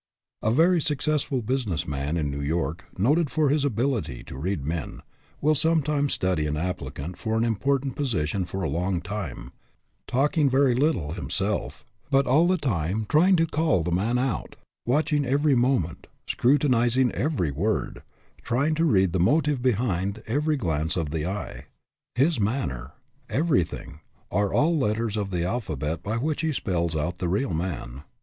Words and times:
A 0.41 0.49
very 0.49 0.81
successful 0.81 1.43
business 1.43 1.87
man 1.87 2.17
in 2.17 2.31
New 2.31 2.41
York, 2.41 2.85
noted 2.97 3.29
for 3.29 3.49
his 3.49 3.63
ability 3.63 4.23
to 4.23 4.35
read 4.35 4.65
men, 4.65 5.03
will 5.41 5.53
sometimes 5.53 6.13
study 6.15 6.47
an 6.47 6.57
applicant 6.57 7.19
for 7.19 7.37
an 7.37 7.43
important 7.43 7.95
position 7.95 8.45
for 8.45 8.63
a 8.63 8.67
long 8.67 8.99
time, 8.99 9.51
talking 10.07 10.49
very 10.49 10.73
little 10.73 11.11
him 11.13 11.29
self, 11.29 11.85
but 12.09 12.25
all 12.25 12.47
the 12.47 12.57
time 12.57 13.05
trying 13.07 13.35
to 13.35 13.45
call 13.45 13.83
the 13.83 13.91
man 13.91 14.17
out, 14.17 14.55
watching 14.87 15.23
every 15.23 15.53
movement, 15.53 16.07
scrutinizing 16.27 17.11
every 17.11 17.51
word, 17.51 18.01
trying 18.41 18.73
to 18.73 18.85
read 18.85 19.13
the 19.13 19.19
motive 19.19 19.61
behind 19.61 20.23
every 20.25 20.57
glance 20.57 20.97
of 20.97 21.11
the 21.11 21.27
eye. 21.27 21.65
His 22.15 22.39
manner, 22.39 22.93
every 23.29 23.63
SIZING 23.63 23.79
UP 23.79 23.83
PEOPLE 23.83 24.01
195 24.29 24.49
thing, 24.49 24.49
are 24.49 24.51
all 24.51 24.77
letters 24.79 25.15
of 25.15 25.29
the 25.29 25.45
alphabet 25.45 26.01
by 26.01 26.17
which 26.17 26.41
he 26.41 26.51
spells 26.51 26.95
out 26.95 27.19
the 27.19 27.29
real 27.29 27.53
man. 27.53 28.01